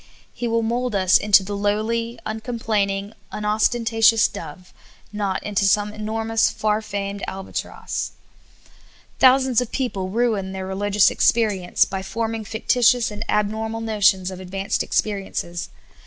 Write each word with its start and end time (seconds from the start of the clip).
He 0.33 0.47
will 0.47 0.63
mold 0.63 0.95
us 0.95 1.15
into 1.19 1.43
the 1.43 1.55
lowly, 1.55 2.17
uncomplaining, 2.25 3.13
unostentatious 3.31 4.27
dove, 4.27 4.73
not 5.13 5.43
into 5.43 5.65
some 5.65 5.93
enormous, 5.93 6.49
far 6.49 6.81
famed 6.81 7.23
albatross. 7.27 8.13
Thousands 9.19 9.61
of 9.61 9.71
people 9.71 10.09
ruin 10.09 10.53
their 10.53 10.65
religious 10.65 11.11
experience 11.11 11.81
56 11.85 11.89
SOUL 11.91 11.97
FOOD. 11.97 11.99
b}' 11.99 12.11
forming 12.13 12.45
fictitious 12.45 13.11
and 13.11 13.23
abnormal 13.29 13.79
notions 13.81 14.31
of 14.31 14.39
advanced 14.39 14.81
experiences. 14.81 15.69